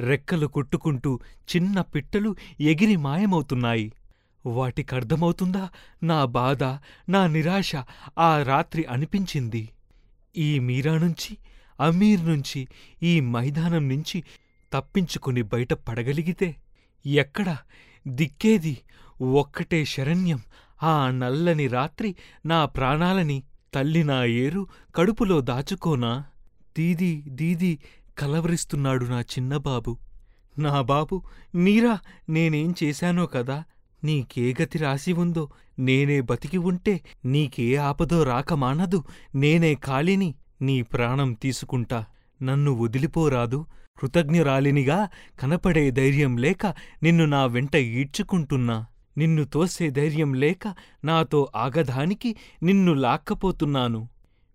రెక్కలు 0.00 0.46
కొట్టుకుంటూ 0.46 1.20
చిన్న 1.56 1.80
పిట్టలు 1.80 2.36
ఎగిరి 2.60 2.96
మాయమవుతున్నాయి. 2.96 3.92
వాటికర్ధమవుతుందా 4.46 5.68
నా 6.02 6.24
బాధ 6.24 6.64
నా 7.08 7.26
నిరాశ 7.26 7.72
ఆ 8.18 8.42
రాత్రి 8.42 8.84
అనిపించింది. 8.84 9.68
ఈ 10.36 10.58
మీరా 10.58 10.98
నుంచి 10.98 11.36
అమీర్ 11.80 12.28
నుంచి 12.28 12.68
ఈ 13.02 13.20
మైదానం 13.20 13.88
నుంచి 13.88 14.24
తప్పించుకుని 14.72 15.42
బయట 15.42 15.72
పడగలిగితే 15.72 16.56
ఎక్కడ 17.06 17.56
దిక్కేది? 18.08 18.76
ఒక్కటే 19.22 19.84
శరణ్యం 19.84 20.40
ఆ 20.82 21.10
నల్లని 21.10 21.66
రాత్రి 21.66 22.16
నా 22.46 22.64
ప్రాణాలని 22.64 23.42
తల్లి 23.74 24.04
నా 24.04 24.24
ఏరు 24.24 24.66
కడుపులో 24.94 25.40
దాచుకోనా? 25.40 26.24
దీదీ 26.78 27.22
దీదీ 27.28 27.78
కలవరిస్తున్నాడు 28.18 29.04
నా 29.04 29.20
చిన్నబాబు 29.20 29.96
నా 30.58 30.80
బాబు 30.80 31.22
నీరా 31.54 31.98
నేనేం 32.28 32.74
చేశానో 32.84 33.26
కదా? 33.26 33.64
నీకే 34.04 34.54
గతి 34.62 34.78
రాసి 34.78 35.12
ఉందో? 35.12 35.50
నేనే 35.78 36.20
బతికి 36.20 36.58
ఉంటే 36.58 37.00
నీకే 37.24 37.76
ఆపదో 37.76 38.22
రాక 38.22 38.54
మానదు? 38.54 39.04
నేనే 39.34 39.74
కాలిని 39.74 40.34
నీ 40.62 40.82
ప్రాణం 40.82 41.32
తీసుకుంటా. 41.32 42.04
నన్ను 42.42 42.72
వదిలిపోరాదు 42.72 43.66
కృతజ్ఞురాలినిగా 43.98 45.08
కనపడే 45.40 45.90
ధైర్యం 45.90 46.36
లేక 46.36 46.66
నిన్ను 47.02 47.24
నా 47.24 47.46
వెంట 47.46 47.76
ఈడ్చుకుంటున్నా. 47.76 48.86
నిన్ను 49.18 49.44
తోసే 49.44 49.90
ధైర్యం 49.90 50.34
లేక 50.34 50.74
నాతో 51.04 51.48
ఆగధానికి 51.56 52.36
నిన్ను 52.62 52.94
లాక్కపోతున్నాను. 52.94 54.08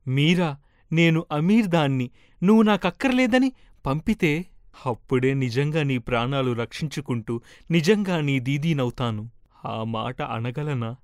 మీరా 0.07 0.57
నేను 0.91 1.25
అమీర్దాన్ని 1.31 2.09
నువ్వు 2.43 2.63
నాకక్కర్లేదని 2.63 3.51
పంపితే? 3.85 4.45
అప్పుడే 4.85 5.33
నిజంగా 5.33 5.83
నీ 5.83 5.97
ప్రాణాలు 5.97 6.51
రక్షించుకుంటూ 6.51 7.41
నిజంగా 7.71 8.21
నీ 8.21 8.39
దీదీనవుతాను. 8.39 9.29
ఆ 9.65 9.83
మాట 9.83 10.21
అనగలనా? 10.21 10.95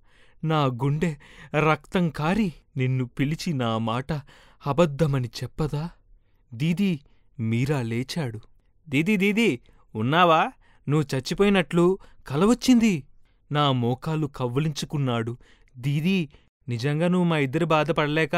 నా 0.44 0.66
గుండె 0.66 1.16
రక్తం 1.70 2.10
కారి 2.10 2.54
నిన్ను 2.78 3.06
పిలిచి 3.06 3.54
నా 3.54 3.78
మాట 3.78 4.14
అబద్ధమని 4.68 5.30
చెప్పదా? 5.44 5.90
దీదీ 6.54 7.00
మీరా 7.40 7.82
లేచాడు. 7.82 8.40
దీదీ 8.90 9.18
దీదీ 9.18 9.60
ఉన్నావా? 9.96 10.52
నువ్వు 10.90 11.16
చచ్చిపోయినట్లు 11.16 11.98
కలవచ్చింది. 12.28 13.04
నా 13.52 13.72
మోకాలు 13.72 14.28
కవ్వులించుకున్నాడు. 14.28 15.38
దీదీ 15.78 16.30
నిజంగా 16.70 17.08
నువ్వు 17.08 17.28
మా 17.28 17.38
ఇద్దరి 17.38 17.66
బాధపడలేక 17.66 18.36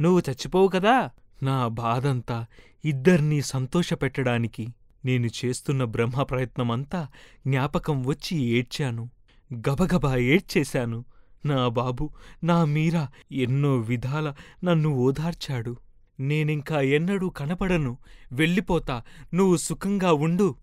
నువ్వు 0.00 0.22
చచ్చిపోవు 0.30 0.68
కదా? 0.68 1.10
నా 1.42 1.68
బాధంతా 1.68 2.46
ఇద్దర్నీ 2.84 3.42
సంతోషపెట్టడానికి 3.42 4.74
నేను 5.04 5.28
చేస్తున్న 5.44 5.84
బ్రహ్మ 5.84 6.22
ప్రయత్నమంతా 6.22 7.08
జ్ఞాపకం 7.46 8.04
వచ్చి 8.04 8.36
ఏడ్చాను. 8.38 9.10
గబగబా 9.54 10.16
ఏడ్చేశాను. 10.16 11.04
నా 11.46 11.68
బాబు 11.68 12.10
నా 12.44 12.64
మీరా 12.64 13.08
ఎన్నో 13.32 13.76
విధాల 13.76 14.34
నన్ను 14.64 14.88
ఓదార్చాడు. 14.88 15.76
నేనింకా 16.20 16.80
ఎన్నడూ 16.80 17.28
కనపడను. 17.28 17.98
వెళ్ళిపోతా 18.32 19.02
నువ్వు 19.34 19.56
సుఖంగా 19.56 20.12
ఉండు. 20.12 20.54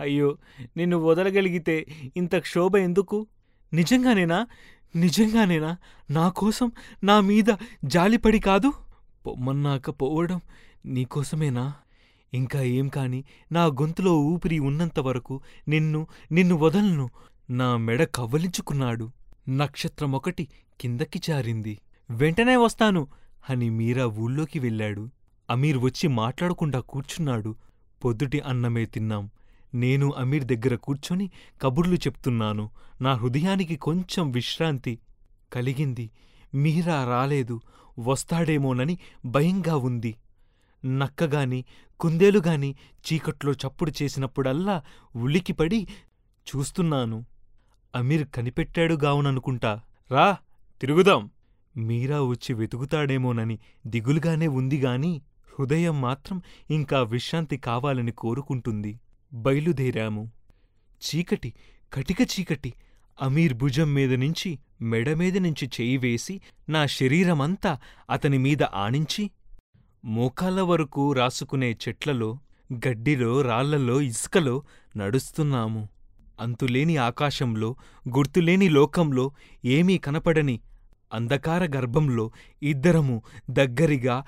అయ్యో 0.00 0.36
నిన్ను 0.76 0.96
వదలగలిగితే 0.96 1.86
ఇంత 2.16 2.36
క్షోభ 2.36 2.76
ఎందుకు? 2.76 3.26
నిజంగానేనా? 3.72 4.46
నిజంగానేనా? 4.96 5.76
నాకోసం 6.10 6.72
నా 7.04 7.20
మీద 7.20 7.54
జాలిపడి 7.84 8.38
కాదు? 8.38 8.72
పొమ్మన్నాక 9.26 9.90
పోవడం 9.90 10.40
నీకోసమేనా? 10.86 11.74
ఇంకా 12.34 12.62
ఏం 12.62 12.88
కాని 12.88 13.24
నా 13.52 13.64
గొంతులో 13.64 14.18
ఊపిరి 14.18 14.58
ఉన్నంతవరకు 14.58 15.40
నిన్ను 15.68 16.06
నిన్ను 16.32 16.56
వదలను. 16.56 17.10
నా 17.50 17.76
మెడ 17.76 18.04
కవ్వలించుకున్నాడు. 18.04 19.10
నక్షత్రమొకటి 19.48 20.48
కిందకి 20.80 21.18
జారింది. 21.18 21.78
వెంటనే 22.10 22.56
వస్తాను 22.56 23.06
అని 23.50 23.70
మీరా 23.70 24.06
ఊళ్ళోకి 24.06 24.58
వెళ్ళాడు. 24.58 25.08
అమీర్ 25.50 25.78
వచ్చి 25.78 26.08
మాట్లాడకుండా 26.08 26.80
కూర్చున్నాడు. 26.80 27.56
పొద్దుటి 28.04 28.40
అన్నమే 28.40 28.84
తిన్నాం. 28.84 29.30
నేను 29.74 30.12
అమీర్ 30.16 30.44
దగ్గర 30.44 30.74
కూర్చొని 30.74 31.30
కబుర్లు 31.62 31.94
చెప్తున్నాను. 31.94 32.70
నా 33.00 33.12
హృదయానికి 33.12 33.76
కొంచెం 33.76 34.30
విశ్రాంతి 34.30 34.98
కలిగింది. 35.52 36.10
మీరా 36.54 37.04
రాలేదు. 37.04 37.60
వస్తాడేమోనని 37.98 38.98
భయంగా 39.24 39.76
ఉంది. 39.76 40.16
నక్కగాని 40.84 41.64
కుందేలుగాని 42.00 42.76
చీకట్లో 43.12 43.52
చప్పుడు 43.52 43.92
చేసినప్పుడల్లా 44.02 44.82
ఉలికిపడి 45.16 45.86
చూస్తున్నాను. 46.34 47.24
అమీర్ 47.94 48.28
కనిపెట్టాడు 48.28 48.94
గావుననుకుంటా. 48.94 49.80
రా 50.10 50.38
తిరుగుదాం. 50.80 51.30
మీరా 51.76 52.22
వచ్చి 52.22 52.54
వెతుకుతాడేమోనని 52.54 53.58
దిగులుగానే 53.86 54.46
ఉందిగాని 54.46 55.22
హృదయం 55.58 56.00
మాత్రం 56.00 56.42
ఇంకా 56.70 57.02
విశ్రాంతి 57.02 57.56
కావాలని 57.56 58.12
కోరుకుంటుంది. 58.12 59.00
బయలుదేరాము. 59.32 60.30
చీకటి 60.96 61.54
కటిక 61.92 62.20
చీకటి 62.20 62.74
అమీర్ 63.22 63.54
భుజం 63.54 63.94
మీద 63.94 64.14
నుంచి 64.14 64.58
మెడ 64.82 65.12
మీద 65.12 65.36
నుంచి 65.36 65.66
చేయి 65.66 65.96
వేసి 65.96 66.40
నా 66.68 66.86
శరీరమంతా 66.86 67.78
అతని 68.10 68.38
మీద 68.38 68.62
ఆనించి 68.62 69.30
మోకాళ్ళ 70.04 70.60
వరకు 70.60 71.12
రాసుకునే 71.12 71.76
చెట్లలో 71.88 72.38
గడ్డిలో 72.72 73.40
రాళ్ళలో 73.40 74.00
ఇసుకలో 74.00 74.62
నడుస్తున్నాము. 74.96 75.88
అంతులేని 76.40 76.96
ఆకాశంలో 76.96 77.76
గుర్తులేని 78.08 78.68
లోకంలో 78.68 79.30
ఏమీ 79.64 79.98
కనపడని 79.98 80.60
అంధకార 81.12 81.64
గర్భంలో 81.64 82.30
ఇద్దరము 82.62 83.22
దగ్గరిగా 83.50 84.24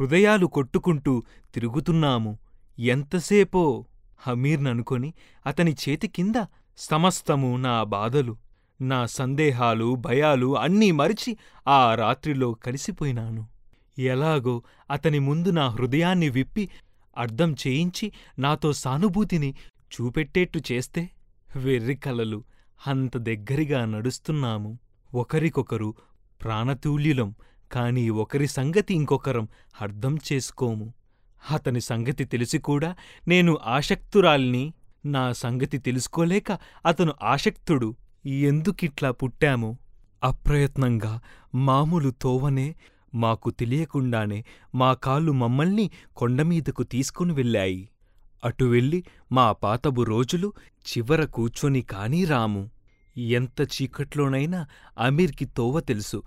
హృదయాలు 0.00 0.46
కొట్టుకుంటూ 0.46 1.22
తిరుగుతున్నాము. 1.54 2.38
ఎంతసేపో 2.78 3.84
హమీర్ననుకొని 4.18 5.14
అతని 5.46 5.76
చేతి 5.88 6.08
కింద 6.08 6.34
సమస్తము 6.78 7.56
నా 7.56 7.82
బాధలు 7.82 8.36
నా 8.80 9.06
సందేహాలు 9.06 9.94
భయాలు 9.94 10.58
అన్నీ 10.58 10.90
మరిచి 10.90 11.38
ఆ 11.68 11.94
రాత్రిలో 11.94 12.52
కలిసిపోయినాను. 12.52 13.48
ఎలాగో 13.98 14.62
అతని 14.90 15.18
ముందు 15.18 15.48
నా 15.48 15.68
హృదయాన్ని 15.68 16.28
విప్పి 16.28 16.70
అర్థం 17.18 17.56
చేయించి 17.66 18.12
నాతో 18.38 18.72
సానుభూతిని 18.72 19.54
చూపెట్టేట్టు 19.94 20.60
చేస్తే 20.72 21.10
వెర్రి 21.56 21.96
కలలు 21.96 22.44
అంత 22.86 23.16
దగ్గరగా 23.16 23.84
నడుస్తున్నాము. 23.84 24.78
ఒకరికొకరు 25.14 25.94
ప్రాణతూల్యులం 26.44 27.34
కాని 27.72 28.10
ఒకరి 28.10 28.46
సంగతి 28.46 28.94
ఇంకొకరం 28.94 29.48
అర్థం 29.80 30.18
చేసుకోము. 30.32 30.94
అతని 31.50 31.80
సంగతి 31.80 32.24
తెలిసి 32.24 32.58
కూడా 32.58 32.96
నేను 33.28 33.58
ఆసక్తురాల్ని 33.64 34.72
నా 35.04 35.32
సంగతి 35.32 35.78
తెలుసుకోలేక 35.78 36.58
అతను 36.86 37.14
ఆసక్తుడు. 37.22 37.96
ఎందుకిట్లా 38.26 39.10
పుట్టాము? 39.10 39.78
అప్రయత్నంగా 40.24 41.20
మామూలు 41.54 42.10
తోవనే 42.22 42.74
మాకు 43.14 43.50
తెలియకుండానే 43.50 44.44
మా 44.74 44.94
కాళ్ళు 44.94 45.32
మమ్మల్ని 45.32 45.90
కొండమీదకు 46.16 46.82
తీసుకుని 46.82 47.32
వెళ్ళాయి. 47.32 47.88
అటు 48.44 48.64
వెళ్ళి 48.64 49.04
మా 49.32 49.52
పాతబు 49.52 50.02
రోజులు 50.02 50.52
చివర 50.84 51.24
కూర్చొని 51.24 51.82
కానీ 51.82 52.24
రాము. 52.24 52.70
ఎంత 53.16 53.62
చీకట్లోనైనా 53.62 54.66
అమీర్కి 54.98 55.44
తోవ 55.44 55.80
తెలుసు. 55.80 56.22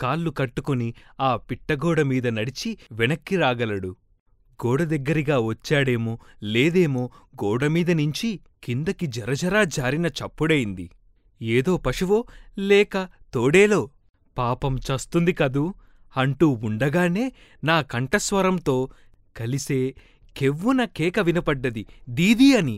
కాళ్ళు 0.00 0.30
కట్టుకుని 0.30 0.94
ఆ 1.20 1.36
పిట్టగోడ 1.36 2.00
మీద 2.00 2.26
నడిచి 2.26 2.78
వెనక్కి 2.92 3.36
రాగలడు. 3.36 3.96
గోడ 4.60 4.82
దగ్గరిగా 4.84 5.38
వచ్చాడేమో 5.40 6.18
లేదేమో 6.42 7.10
గోడమీద 7.44 7.90
నించి 7.90 8.30
కిందకి 8.64 9.06
జరజరా 9.06 9.64
జారిన 9.64 10.06
చప్పుడైంది 10.18 10.86
ఏదో 11.42 11.76
పశువో 11.76 12.18
లేక 12.58 12.94
తోడేలో. 13.34 13.90
పాపం 14.38 14.78
చస్తుంది 14.78 15.32
కదూ? 15.32 15.64
అంటూ 16.16 16.48
ఉండగానే 16.64 17.24
నా 17.64 17.82
కంఠస్వరంతో 17.82 18.76
కలిసే 19.36 19.94
కెవ్వున 20.36 20.84
కేక 20.84 21.20
వినపడ్డది 21.20 21.82
దీదీ 22.08 22.54
అని. 22.54 22.76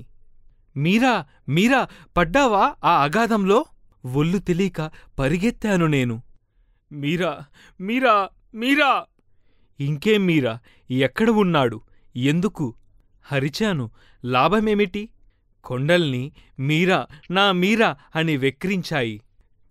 మీరా 0.77 1.15
మీరా 1.49 1.81
పడ్డావా 2.17 2.75
ఆ 2.85 3.03
అగాధంలో? 3.03 3.59
ఒళ్ళు 4.15 4.39
తెలియక 4.39 4.81
పరిగెత్తాను 5.19 5.87
నేను. 5.87 6.17
మీరా 6.91 7.33
మీరా 7.81 8.17
మీరా! 8.55 8.93
ఇంకేం 9.81 10.27
మీరా 10.27 10.59
ఎక్కడ 10.91 11.31
ఉన్నాడు? 11.31 11.81
ఎందుకు? 12.17 12.75
హరిచాను 13.25 13.91
లాభమేమిటి? 14.25 15.09
కొండల్ని 15.65 16.33
మీరా 16.61 17.07
నా 17.31 17.53
మీరా 17.53 17.97
అని 18.17 18.37
వెక్రించాయి 18.37 19.21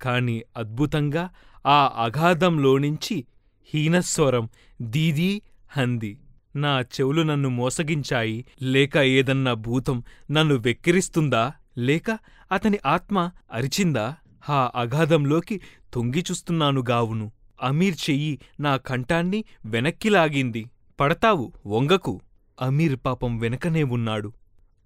కాని 0.01 0.43
అద్భుతంగా 0.57 1.29
ఆ 1.67 1.79
అగాధంలోనించి 2.03 3.25
హీనస్వరం 3.73 4.49
దీదీ 4.81 5.41
హంది 5.71 6.17
నా 6.55 6.79
చెవులు 6.81 7.21
నన్ను 7.21 7.49
మోసగించాయి. 7.49 8.45
లేక 8.61 8.97
ఏదన్నా 8.97 9.53
భూతం 9.53 10.03
నన్ను 10.31 10.55
వెక్కిరిస్తుందా? 10.55 11.53
లేక 11.77 12.19
అతని 12.51 12.79
ఆత్మ 12.85 13.31
అరిచిందా? 13.53 14.15
ఆ 14.49 14.71
అగాధంలోకి 14.75 15.61
తొంగిచూస్తున్నాను 15.93 16.83
గావును. 16.89 17.31
అమీర్ 17.61 18.09
చెయ్యి 18.09 18.39
నా 18.59 18.77
కంఠాన్ని 18.77 19.43
వెనక్కి 19.65 20.09
లాగింది. 20.09 20.65
పడతావు 20.99 21.53
వంగకు. 21.67 22.21
అమీర్ 22.61 22.99
పాపం 23.05 23.37
వెనకనే 23.37 23.83
ఉన్నాడు. 23.83 24.33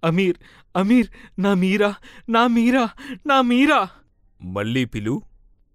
అమీర్ 0.04 0.36
అమీర్ 0.76 1.06
నా 1.38 1.54
మీరా 1.54 1.94
నా 2.28 2.46
మీరా 2.46 2.88
నా 3.26 3.40
మీరా. 3.40 3.88
మళ్ళీ 4.42 4.84
పిలు 4.84 5.22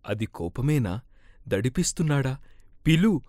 అది 0.08 0.26
కోపమేనా? 0.26 1.00
దడిపిస్తున్నాడా? 1.48 2.38
పిలు 2.88 3.22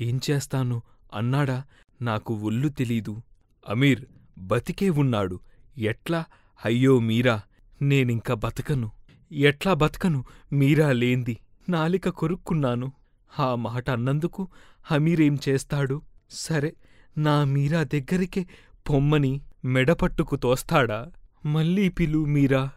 ఏం 0.00 0.20
చేస్తాను? 0.30 0.82
అన్నాడా? 1.14 1.64
నాకు 2.02 2.34
ఒళ్ళు 2.34 2.68
తెలీదు. 2.68 3.22
అమీర్ 3.68 4.04
బతికే 4.38 4.90
ఉన్నాడు. 4.90 5.40
ఎట్లా? 5.78 6.24
అయ్యో 6.64 7.00
మీరా 7.00 7.42
నేనింక 7.82 8.32
బతకను. 8.32 8.90
ఎట్లా 9.32 9.74
బతకను? 9.74 10.24
మీరా 10.52 10.92
లేంది. 10.92 11.38
నాలిక 11.68 12.08
కొరుక్కున్నాను. 12.08 12.92
ఆ 13.38 13.54
మాట 13.54 13.90
అన్నందుకు 13.90 14.48
హమీరేం 14.82 15.38
చేస్తాడు? 15.48 16.02
సరే 16.30 16.72
నా 17.18 17.44
మీరా 17.44 17.82
దగ్గరికే 17.82 18.46
పొమ్మని 18.90 19.40
మెడపట్టుకు 19.64 20.36
తోస్తాడా? 20.36 21.06
మళ్ళీ 21.46 21.88
పిలు 21.88 22.24
మీరా. 22.24 22.70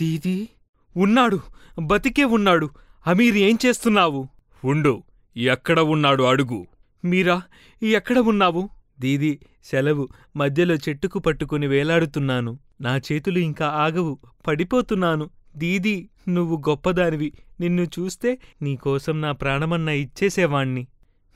దీదీ 0.00 0.48
ఉన్నాడు 0.96 1.40
బతికే 1.80 2.24
ఉన్నాడు. 2.24 2.70
అమీర్ 3.06 3.36
ఏం 3.36 3.58
చేస్తున్నావు? 3.66 4.26
ఉండు 4.64 5.02
ఎక్కడ 5.36 5.80
ఉన్నాడు 5.80 6.22
అడుగు. 6.22 6.66
మీరా 7.04 7.42
ఎక్కడ 7.82 8.18
ఉన్నావు? 8.18 8.68
దీదీ 9.00 9.38
సెలవు. 9.64 10.08
మధ్యలో 10.36 10.74
చెట్టుకు 10.74 11.18
పట్టుకుని 11.18 11.66
వేలాడుతున్నాను. 11.66 12.58
నా 12.80 12.96
చేతులు 12.96 13.38
ఇంకా 13.38 13.66
ఆగవు. 13.66 14.18
పడిపోతున్నాను. 14.46 15.30
దీదీ 15.56 16.08
నువ్వు 16.28 16.62
గొప్పదానివి. 16.68 17.32
నిన్ను 17.60 17.82
చూస్తే 17.82 18.38
నీకోసం 18.62 19.20
నా 19.20 19.32
ప్రాణమన్నా 19.32 19.92
ఇచ్చేసేవాణ్ణి. 19.92 20.86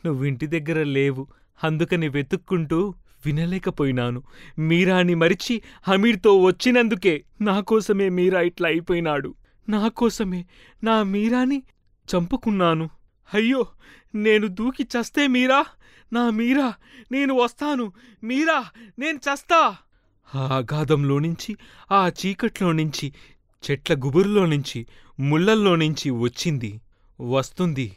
నువ్వింటి 0.07 0.47
దగ్గర 0.47 0.83
లేవు. 0.83 1.27
అందుకని 1.65 2.09
వెతుక్కుంటూ 2.09 2.95
వినలేకపోయినాను. 3.27 4.23
మీరాని 4.59 5.15
మరిచి 5.15 5.63
హమీర్తో 5.89 6.39
వచ్చినందుకే 6.39 7.25
నాకోసమే 7.41 8.09
మీరా 8.09 8.41
ఇట్లా 8.41 8.69
అయిపోయినాడు. 8.69 9.35
నాకోసమే 9.69 10.47
నా 10.85 11.03
మీరాని 11.03 11.63
చంపుకున్నాను. 12.15 12.91
అయ్యో 13.35 13.67
నేను 14.15 14.47
దూకి 14.47 14.83
చస్తే 14.83 15.27
మీరా? 15.27 15.65
నా 16.13 16.31
మీరా 16.31 16.75
నేను 17.13 17.35
వస్తాను. 17.35 17.93
మీరా 18.25 18.65
నేను 18.99 19.19
చస్తా. 19.19 19.77
ఆ 20.35 20.57
అగాధంలోనుంచి 20.57 21.57
ఆ 21.93 22.09
చీకట్లోనుంచి 22.09 23.13
చెట్ల 23.71 23.95
గుబురులోనించి 23.95 24.87
ముళ్ళల్లోనుంచి 25.21 26.11
వచ్చింది 26.11 26.81
వస్తుంది. 27.21 27.97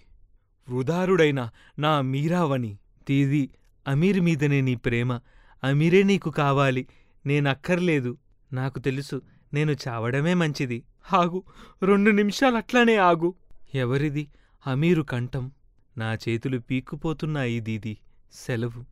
వృధారుడైన 0.69 1.49
నా 1.79 2.01
మీరావని 2.01 2.77
తీది 3.07 3.49
అమీర్ 3.87 4.19
మీదనే 4.19 4.61
నీ 4.61 4.75
ప్రేమ. 4.75 5.19
అమీరే 5.63 6.03
నీకు 6.03 6.29
కావాలి 6.29 6.87
నేనక్కర్లేదు 7.25 8.17
నాకు 8.53 8.79
తెలుసు 8.79 9.21
నేను 9.53 9.75
చావడమే 9.87 10.33
మంచిది. 10.33 10.83
ఆగు 11.13 11.43
రెండు 11.83 12.11
నిమిషాలట్లానే 12.11 12.95
ఆగు. 12.95 13.33
ఎవరిది? 13.75 14.27
అమీరు 14.67 15.01
కంఠం. 15.01 15.51
నా 15.97 16.13
చేతులు 16.13 16.57
పీక్కుపోతున్నాయి 16.59 17.59
దీది 17.59 17.97
సెలవు. 18.33 18.85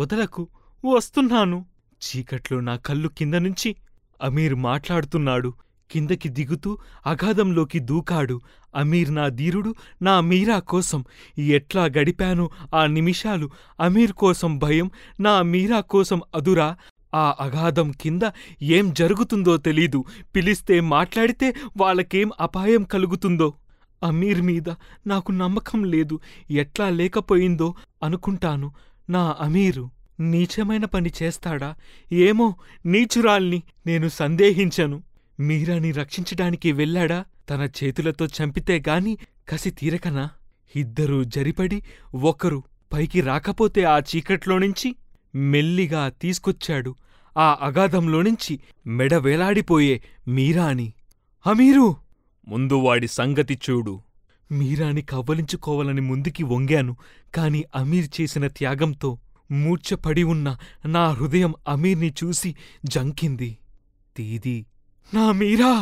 వదలకు 0.00 0.48
వస్తున్నాను. 0.94 1.66
చీకట్లో 2.02 2.60
నా 2.60 2.76
కళ్ళు 2.76 3.08
కింద 3.08 3.34
నుంచి 3.34 3.76
అమీర్ 4.22 4.54
మాట్లాడుతున్నాడు. 4.54 5.54
కిందకి 5.92 6.28
దిగుతూ 6.28 6.78
అగాధంలోకి 7.06 7.78
దూకాడు. 7.78 8.40
అమీర్ 8.76 9.14
నా 9.14 9.28
ధీరుడు 9.28 9.74
నా 10.02 10.20
మీరా 10.20 10.58
కోసం. 10.58 11.04
ఎట్లా 11.38 11.84
గడిపాను 11.84 12.50
ఆ 12.74 12.86
నిమిషాలు? 12.86 13.50
అమీర్ 13.80 14.12
కోసం 14.12 14.58
భయం 14.58 14.90
నా 15.20 15.42
మీరా 15.42 15.80
కోసం 15.80 16.20
అదురా. 16.34 16.76
ఆ 17.14 17.36
అగాధం 17.40 17.92
కింద 18.00 18.20
ఏం 18.62 18.92
జరుగుతుందో 18.92 19.56
తెలీదు. 19.56 20.04
పిలిస్తే 20.36 20.80
మాట్లాడితే 20.80 21.54
వాళ్ళకేం 21.76 22.30
అపాయం 22.40 22.82
కలుగుతుందో? 22.82 23.54
అమీర్ 24.02 24.42
మీద 24.42 24.68
నాకు 25.06 25.32
నమ్మకం 25.32 25.84
లేదు. 25.84 26.20
ఎట్లా 26.50 26.88
లేకపోయిందో 26.88 27.74
అనుకుంటాను. 28.02 28.72
నా 29.10 29.36
అమీరు 29.40 29.90
నీచమైన 30.20 30.84
పని 30.84 31.10
చేస్తాడా? 31.22 31.74
ఏమో 32.12 32.54
నీచురాల్ని 32.86 33.62
నేను 33.86 34.08
సందేహించను. 34.08 35.02
మీరాని 35.40 35.92
రక్షించడానికి 35.92 36.72
వెళ్ళాడా? 36.72 37.24
తన 37.50 37.68
చేతులతో 37.84 38.26
చంపితే 38.26 38.82
గాని 38.88 39.18
కసి 39.48 39.70
తీరకనా? 39.70 40.30
ఇద్దరూ 40.76 41.24
జరిపడి 41.24 41.82
ఒకరు 42.14 42.62
పైకి 42.92 43.20
రాకపోతే 43.20 43.84
ఆ 43.84 43.98
చీకట్లోనుంచి 43.98 44.96
మెల్లిగా 45.34 46.08
తీసుకొచ్చాడు. 46.08 46.94
ఆ 47.38 47.58
అగాధంలోనుంచి 47.62 48.60
మెడ 48.86 49.14
వేలాడిపోయే 49.14 50.02
మీరాని. 50.28 50.92
అమీరు! 51.46 51.96
ముందు 52.48 52.74
వాడి 52.74 53.08
సంగతి 53.08 53.58
చూడు. 53.70 54.00
మీరాని 54.52 55.02
కవ్వలించుకోవాలని 55.02 56.00
ముందుకి 56.00 56.42
వంగాను 56.42 56.96
కాని 57.34 57.64
అమీర్ 57.76 58.20
చేసిన 58.20 58.46
త్యాగంతో 58.46 59.18
మూర్ఛపడి 59.50 60.22
ఉన్న 60.22 60.56
నా 60.86 61.08
హృదయం 61.08 61.54
అమీర్ని 61.68 62.14
చూసి 62.24 62.56
జంకింది. 62.84 63.58
తీది 64.16 64.66
నా 65.10 65.32
మీరా 65.32 65.72